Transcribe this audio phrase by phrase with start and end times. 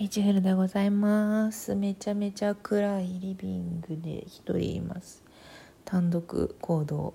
[0.00, 1.74] ミチフルでございます。
[1.74, 5.22] めちゃめちゃ暗いリビングで一人います。
[5.84, 7.12] 単独行動。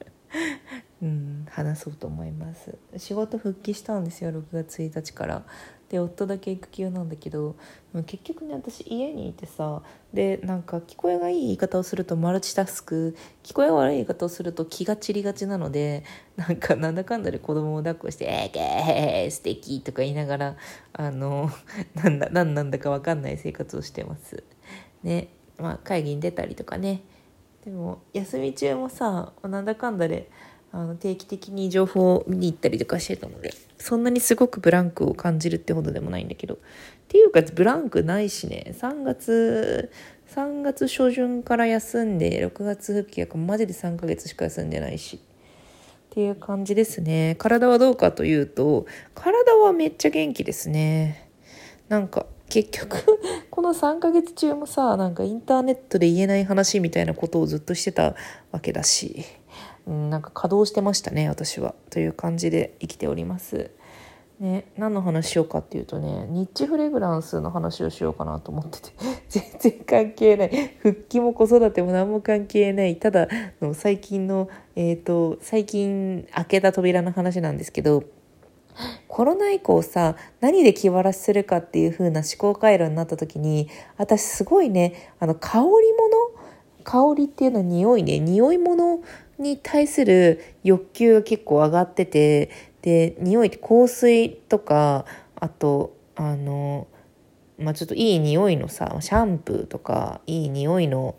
[1.00, 2.76] うん話そうと思います。
[2.98, 5.46] 仕事復帰したんですよ6月1日から。
[5.88, 7.54] で夫だけ育休なんだけど
[8.06, 9.82] 結局ね私家にいてさ
[10.12, 16.04] でなんか聞こえがいい言い方をするとマルチタスク聞こえが悪い言い方をすると気が散りがちなので
[16.36, 20.56] なんかなんだかんだで子供を抱っこして「えー、けー素敵とか言いながら
[20.92, 21.50] あの
[21.94, 24.42] なんだ何なんだか分かんない生活をしてます。
[25.02, 25.28] ね
[25.58, 27.02] まあ、会議に出たりとかね
[27.64, 30.28] でも休み中もさなんだかんだで
[30.76, 36.58] あの定期的に情報を見に行ったりとかしてたのでそんなにすごくブランクを感じるってほどでもないんだけどっ
[37.08, 38.74] ていうかブランクないしね。
[38.78, 39.90] 3月
[40.34, 45.16] 3月初旬から休んで6月復帰やからマジで3ヶ月しか休んでないし。
[45.16, 45.18] っ
[46.10, 47.36] ていう感じですね。
[47.38, 51.30] 体はどうかというと体はめっちゃ元気ですね。
[51.88, 52.96] なんか結局
[53.50, 58.14] この3ヶ月中もさなんかインターネットで言えない話みたいなことをずっとしてた
[58.50, 59.24] わけだし、
[59.86, 63.70] なんか稼働してましたね私はという感じで生きております。
[64.40, 68.90] ね、何の話しようかっていうとねニッチフレグランスの話をしようかなと思ってて。
[69.30, 70.76] 全然関係ない。
[70.80, 72.96] 復帰も子育ても何も関係ない。
[72.96, 73.28] ただ
[73.62, 78.04] の最近のえっ、ー、と最近開けた扉の話なんですけど
[79.08, 86.46] コロナ以降さ何で気晴らしするかっていう風な思考回路になった時に私すごいねあの香り物？
[86.86, 88.20] 香りっていうのは匂いね。
[88.20, 89.00] 匂い物
[89.38, 92.50] に対する欲求が結構上がってて
[92.82, 96.86] で匂いって香水とかあとあの
[97.58, 101.16] まあちょっといい匂いのさシャンプーとかいい匂いの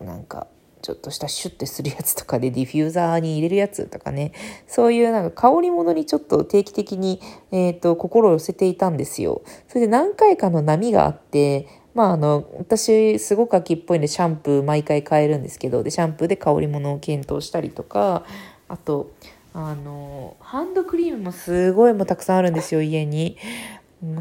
[0.00, 0.46] なんか
[0.82, 4.32] ちょっとしたシュッてするやつとかでディフューザーに入れるやつとかね
[4.66, 9.42] そういうなんか香り物にちょっと定期的に、えーと心を寄せていたんですよ。
[9.68, 18.24] それで何回かの波があってまああの、私すごく秋っぽいんでシャンプー毎回変えるんですけど、で、シャンプーで香り物を検討したりとか、
[18.68, 19.12] あと、
[19.54, 23.38] あの、ハンドクリームもすごいもうたくさんあるんですよ、家に。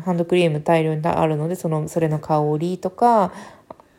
[0.05, 3.33] ハンドクリーム大量にあるので、その、それの香りとか、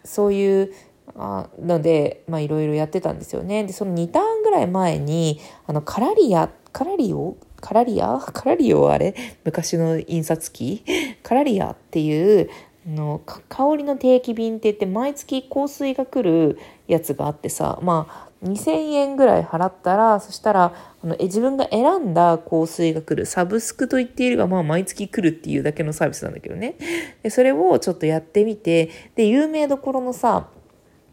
[0.05, 0.73] そういう
[1.15, 3.65] あので、まあいろいろやってたんですよね。
[3.65, 7.37] で、その2ターンぐらい前に、あの、カラリア、カラリオ？
[7.61, 8.19] カラリア？
[8.19, 9.15] カラリオあれ？
[9.45, 10.84] 昔の印刷機？
[11.23, 12.50] カラリアっていう
[12.87, 26.77] の香りの定期便って言って毎月香水が来るやつがあってさまあ2000円ぐらい払ったらそしたらあのえ自分が選んだ香水が来るサブスクと言っているがまあ毎月来るっていうだけのサービスなんだけどね。
[27.23, 30.49] でそれをちょっとやってみてで有名どころのさ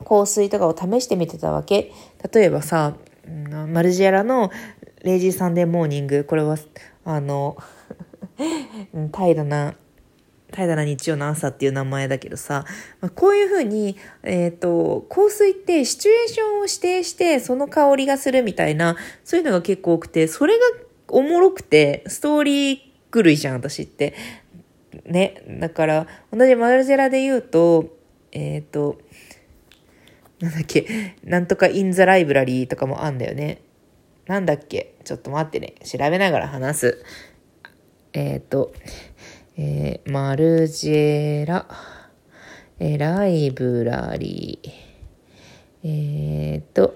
[0.05, 1.91] 香水とかを試してみてたわけ。
[2.31, 2.93] 例えばさ
[3.67, 4.51] マルジェラの
[5.03, 6.25] レイジーサンデーモーニング。
[6.25, 6.57] これは
[7.05, 7.57] あの
[9.11, 9.75] 怠惰な
[10.53, 12.65] 怠惰な日曜の朝っていう名前だけどさ、
[13.01, 20.61] まあ、こういうふうに、えっ、ー、と、香水ってシチュエーションを指定してその香りがするみたいな、そういうのが結構多くて、それが
[21.09, 24.13] おもろくて、ストーリー狂いじゃん、私って。
[25.05, 25.43] ね。
[25.59, 27.97] だから、同じマルジェラで言うと、
[28.31, 28.99] えっ、ー、と、
[30.39, 33.61] なんだっけ、なんとかインザライブラリーとかもあんだよね。
[34.27, 35.75] なんだっけちょっと待ってね。
[35.83, 37.03] 調べながら話す。
[38.13, 38.73] えっ、ー、と、
[39.57, 41.67] えー、マルジェラ、
[42.79, 44.69] えー、ライブラリー、
[45.83, 46.95] えー、と、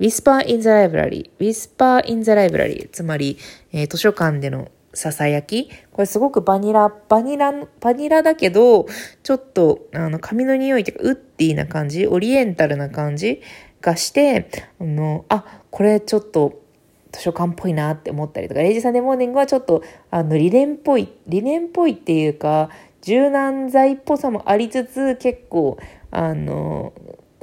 [0.00, 3.38] Whisper in the Library, Whisper in the Library つまり、
[3.72, 5.70] えー、図書館でのささやき。
[5.92, 8.86] これすごくバニラ、バニラ、バニラだけど、
[9.22, 13.40] ちょっと、あの、髪の匂いっていうか、ウッディな感じ、オリエンタルな感じ？
[13.80, 14.48] がして、
[14.80, 16.62] あの、あ、これちょっと、
[17.12, 22.70] 図書館っぽいなって思ったりとか、レイジサンデーモーニングはちょっと、あの、理念っぽい、理念っぽいっていうか、
[23.02, 25.76] 柔軟剤っぽさもありつつ、結構、
[26.10, 26.92] あの、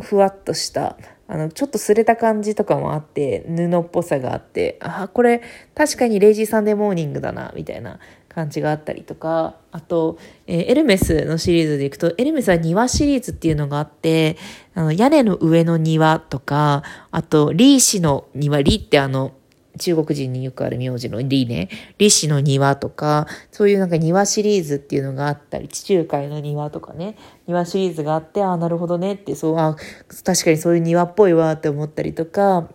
[0.02, 0.97] ふわっとした、
[1.28, 5.41] あの、ちょっと擦れた感じとかもあって、布っぽさがあって、あ、これ、
[5.75, 8.00] 確かにレイジーサンデーモーニングだな、みたいな
[8.30, 10.18] 感じがあったりとか、あと、
[10.48, 14.38] えー、エルメスのシリーズでいくと、エルメスは庭シリーズっていうのがあって、
[14.74, 19.33] あの屋根の上の庭とか、あと、リーシの庭、リってあの、
[19.80, 27.16] 中国人によくある名字の李ね、李氏の庭とか、そういうなんか庭シリーズっていうのがあったり、地中海の庭とかね、
[27.48, 29.76] 庭シリーズがあって、ああ、なるほどねって、そう、あ
[30.24, 32.70] 確かにそういう庭っぽいわって思ったりとか、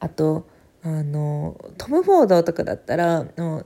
[0.00, 0.46] あと、
[0.82, 3.64] あの、 Tom Ford とかだったら、の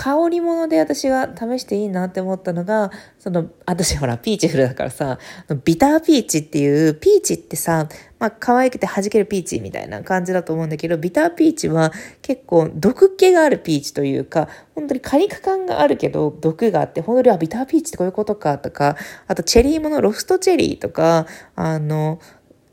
[0.00, 5.18] 香り物で私が試していいなって思ったのが、その、私ほら、ピーチフルだからさ、
[5.66, 7.86] Bitter Peach っていう、ピーチってさ、
[8.18, 11.92] まあ、可愛くて弾けるピーチみたいな感じだと思うんだけど、 Bitter Peach は
[12.22, 21.26] 結構毒気があるピーチというか、本当に果肉感があるけど、毒があって、本当に、あ、ビターピーチってこういうことかとか、あとチェリーもの、 Lost Cherry とか、
[21.56, 22.20] あの、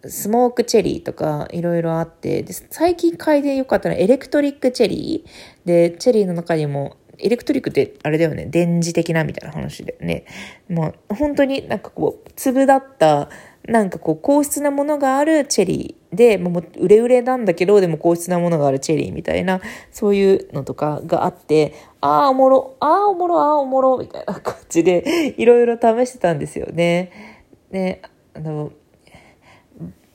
[0.06, 5.68] スモークチェリーとかいろいろあってで最近嗅いでよかったのはエレクトリックチェリー。
[5.68, 10.25] でチェリーの中にもエレクトリックってあれだよね電磁的なみたいな話でね
[10.69, 13.30] まあ本当になんかこう粒だった
[13.68, 19.60] なんかこう硬質なものがあるチェリーでもう売れ売れなんだけどでも硬質なものがあるチェリーみたいな
[19.92, 27.44] そういうのとかがあってああおもろああおもろああおもろみたいな感じでいろいろ試してたんですよね。
[27.72, 28.02] ね
[28.34, 28.72] あの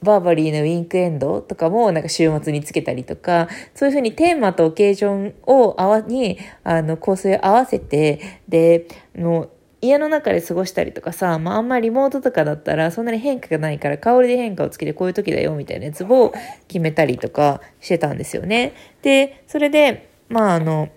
[0.02, 9.48] バーバリーのウィンクエンドとかもなんか週末につけたりとか、そういうふうにテーマとオケーションを合わに、あの、構成合わせて、で、の、
[9.84, 16.32] 家の中で過ごしたりとかさ、まあ、あんまりリモートとかだったらそんなに変化がないから香りで変化をつけてこういう時だよみたいなやつを
[16.68, 18.74] 決めたりとかしてたんですよね。
[19.02, 20.88] で、それで、まああの、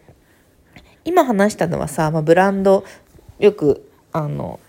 [1.03, 2.83] 今話したのはさ、まあ、ブランド、
[3.39, 4.59] よく、あの、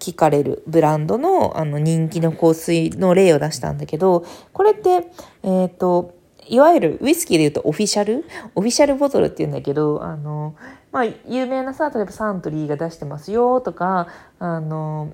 [0.00, 6.18] 聞かれるブランドのあの人気の香水の例を出したんだけど、これって、えっ、ー、と、
[6.48, 8.24] いわゆるウイスキーで言うとオフィシャル？
[8.56, 10.56] オフィシャルボトルって言うんだけど、あの、
[10.90, 14.08] まあ、有名なさ、例えばサントリーが出してますよとか、
[14.40, 15.12] あの、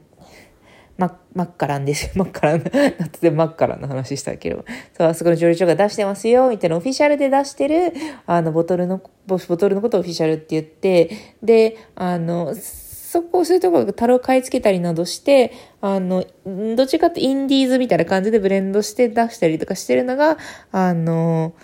[0.97, 2.13] マッカランですよ。
[2.17, 2.65] マッカラン。
[2.99, 4.65] 夏でマッカランの話したけど。
[4.97, 7.93] そう、あそこの調理長が出してますよ、みたいなオフィシャルで出してる、
[8.27, 11.11] あの、ボトルの、ボトルのことをオフィシャルって言って、
[11.43, 12.55] で、あの、
[13.07, 16.25] そこ、そういうところ樽を買い付けたりなどして、あの、
[16.75, 20.39] どっちかってインディーズみたいな感じでブレンドして出したりとかしてるのが、
[20.73, 21.55] あの、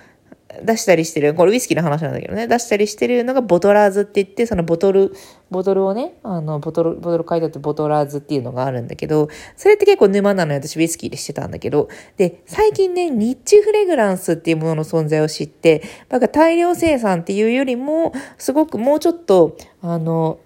[0.65, 5.13] 出したりしてる、これウイスキーの話なんだけどね、出したりしてるのがボトラーズって言って、そのボトル、
[5.51, 20.39] ボトルをね、あの、ボトル、ボトル書いてあってボトラーズっていうのがあるんだけど、それって結構沼なのよ、私ウイスキーでしてたんだけど、で、最近ね、ニッチフレグランスっていうものの存在を知って、なんか大量生産っていうよりも、すごくもうちょっと、あの、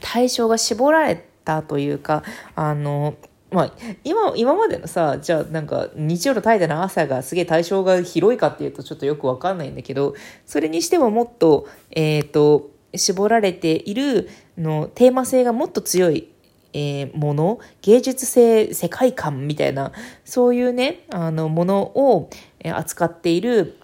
[0.00, 2.22] 対象が絞られたというか、
[2.54, 3.16] あの、
[3.50, 3.72] まあ、
[4.04, 10.14] 今、今までのさ、じゃあなんか日曜の怠惰な朝がすげえ対象が広いかっていうとちょっとよくわかんないんだけど、
[10.44, 16.28] それにしてももっと、えっ、ー、と、絞られているのテーマ性がもっと強い
[16.72, 19.92] えー、もの芸術性世界観みたいな
[20.24, 22.30] そういうねあのものを
[22.64, 23.77] 扱っている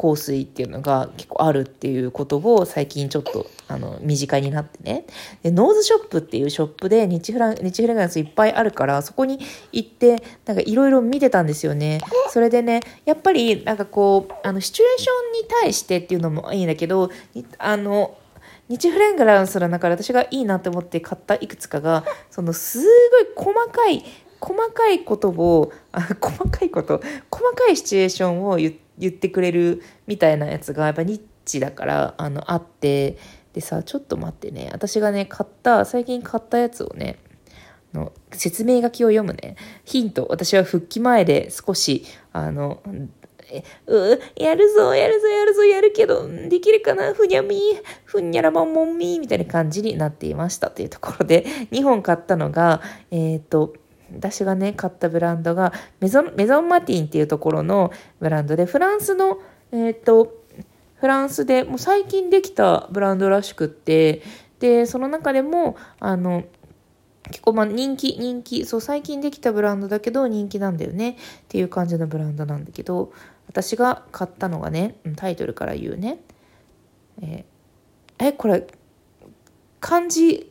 [0.00, 5.04] 香水っていうのが結構あるっていうことを最近ちょっとあの身近になってね。
[5.42, 9.38] でノーズショップっていうショップで日フラ日フレグランスいっぱいあるからそこに
[9.72, 12.00] 行ってなんかいろいろ見てたんですよね。
[12.30, 17.10] それでねやっぱりなんかこうあのシチュエーションに対してっていうのもいいんだけど
[17.58, 18.16] あの
[18.68, 22.78] 日フレングランスの中で私がいいなって思って買ったいくつかがそのす
[23.36, 24.02] ごい細かい
[24.40, 33.18] 細かいことをあ細かいこと細かいシチュエーションを言って言ってくれるみたいなやつがやっぱニッチだからあのあって
[33.52, 34.68] でさちょっと待ってね。
[34.72, 37.18] 私がね買った最近買ったやつをね
[37.92, 39.56] の説明書きを読むね。
[39.84, 42.80] ヒント私は復帰前で少しあの
[43.86, 47.12] うやるぞ、やるぞ、やるぞ、やるけど、できるかな？
[47.14, 47.60] ふにゃみ、
[48.04, 50.70] ふにゃらまんもんみ、みたいな感じになっていました。
[50.70, 52.80] というところで、2本買ったのが、
[53.10, 53.74] えっ、ー、と、
[54.14, 59.38] 私がね、買ったブランドがメゾン、メゾンマティンっていうところのブランドで、フランスの、
[59.72, 60.40] えっ、と、
[60.96, 64.22] フランスでもう最近できたブランドらしくって、
[64.58, 66.44] で、その中でも、あの、
[67.30, 71.16] 結構まあ人気、人気、そう最近できたブランドだけど人気なんだよねっ
[71.48, 73.12] ていう感じのブランドなんだけど、
[73.48, 76.18] 私が買ったのがね、タイトルから言うね、
[77.22, 78.66] えー、え、これ、
[79.80, 80.50] 漢字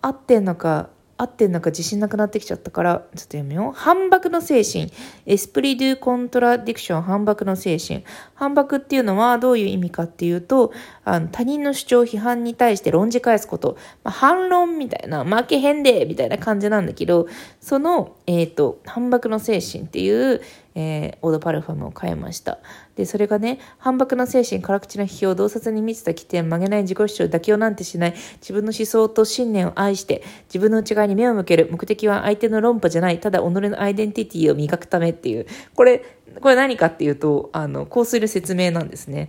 [0.00, 3.72] 合ってんのか合ってんのか自信なくなってきちゃったから、ちょっと読めよ。
[3.72, 4.90] 反駁の精神。
[5.26, 8.04] エスプリドゥコントラディクション、反駁の精神。
[8.34, 10.72] 反駁っていうのはどういう意味かっていうと、
[11.04, 13.76] あの他人の主張、批判に対して論じ返すこと。
[14.02, 17.28] まあ、反論みたいな、負けへんでみたいな感じなんだけど、
[17.60, 20.40] その、えっ、ー、と、反駁の精神っていう、
[20.74, 22.58] えー、オードパルファムを買いました。
[22.96, 36.04] で、それがね、反駁の精神、辛口な批評、洞察に満ちた起点、曲げない自己主張、妥協なんてしない、自分の思想と信念を愛して、自分の内側に目を向ける、目的は相手の論破じゃない、ただ己のアイデンティティを磨くためっていう、これ、
[36.40, 39.28] これ何かっていうと、あの、香水の説明なんですね。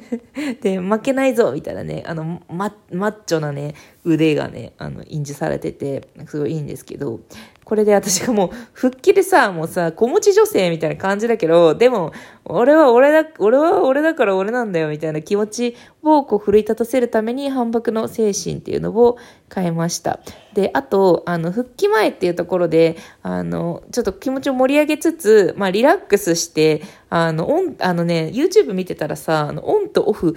[0.60, 7.20] で、負けないぞみたいなね、あの、ママッチョなね、腕がね、あの、印字されてて、すごいいいんですけど、
[7.64, 12.12] これで私がもう、復帰でさ、もうさ、子持ち女性みたいな感じだけど、でも、
[12.44, 19.18] 俺は俺だ、俺は俺だから俺なんだよみたいな気持ちをこう奮い立たせるために反駁の精神っていうのを
[19.52, 20.20] 変えました。
[20.54, 26.82] で、あと、あの、復帰前っていうところで、あの、ちょっと気持ちを盛り上げつつ、まあ、リラックスして、
[27.16, 30.34] あの、オン、あのね、YouTube 見てたらさ、あの、オンとオフ、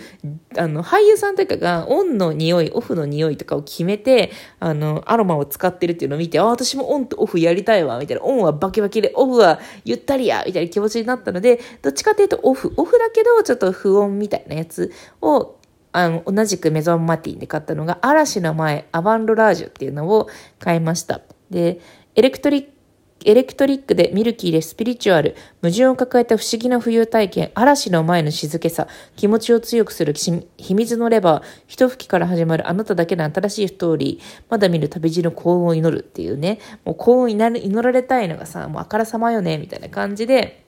[0.55, 8.23] あの、俳優さんとかが、オンの匂い、オフの匂いとかを決めて、あの、アロマを使ってるっていうのを見て、あ、私もオンとオフやりたいわ、みたいな。
[8.23, 15.55] オンはバキバキで、オフはゆったりや、みたいな気持ちになったので、どっちかっていうとオフ、オフだけど、ちょっと不穏みたいなやつを
[15.93, 20.27] あの、同じく Maison Matine で買ったのが、嵐の前、 Avant l'Orage っていうのを
[20.59, 21.21] 買いました。
[21.49, 21.79] で、
[22.13, 22.76] エレクトリッ
[23.25, 40.66] エレクトリックでミルキーでスピリチュアル、矛盾を抱えた不思議な浮遊体験、嵐の前の静けさ、気持ちを強くする秘密のレバー、一吹きから始まるあなただけの新しいストーリー、まだ見る旅路の幸運を祈るっていうね、もう幸運祈られたいのがさ、もうあからさまよね、みたいな感じで、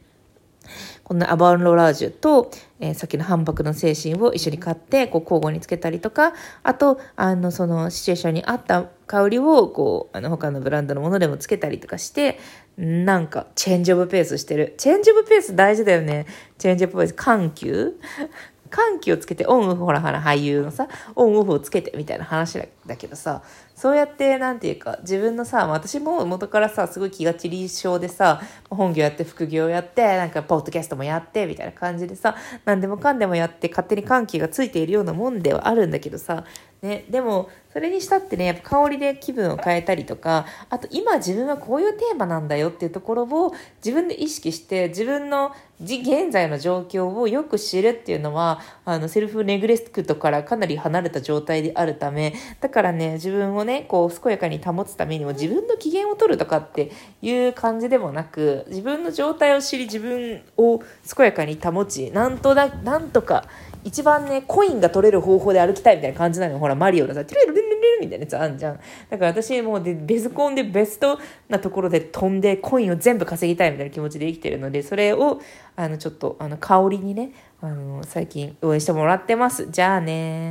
[1.10, 12.38] このアバンロラージュと、えー、さっきの反駁の精神を一緒に買って、こう交互につけたりとか、あと、あの、そのシチュエーションに合った香りを、こう、あの、他のブランドのものでもつけたりとかして、
[12.78, 14.76] なんか、チェンジオブペースしてる。
[14.78, 16.28] チェンジオブペース大事だよね。
[16.60, 17.16] チェンジオブペース。
[17.16, 17.94] 緩急
[18.70, 23.42] 緩急をつけて、オンオフ、ほらほら、俳優のさ、オンオフをつけてみたいな話だけどさ、
[23.80, 36.44] そうやって、なんていうか、自分のさ、私も元からさ、すごい気が散り性でさ、本業やって副業やって、なんか、ポッドキャストもやって、みたいな感じでさ、何でもかんでもやって、勝手に緩急がついているようなもんではあるんだけどさ、
[36.82, 63.46] ね、でも、それにしたってね、やっぱ香りで気分を変えたりとか、あと今自分はこういうテーマなんだよっていうところを自分で意識して、自分の現在の状況をよく知るっていうのは、あの、セルフネグレスクトからかなり離れた状態であるため、だからね、自分をね、ねこう、健やかに保つためにも自分の機嫌を取るとかっていう感じでもなく、自分の状態を知り、自分を健やかに保ち、なんとな、なんとか、
[63.84, 66.60] 一番ね、コインが取れる方法で歩きたいみたいな感じなのよ。
[66.60, 68.80] ほら、マリオのさ、ティルルルルルみたいなやつあんじゃん。
[69.10, 75.42] だから私もうで、ベスコンでベストなところで飛んで、コインを全部稼ぎたいみたいな気持ちで生きてるので、それを、
[75.76, 79.68] あの、ちょっと、あの、香りにね、あの、最近応援してもらってます。
[79.70, 80.48] じゃあね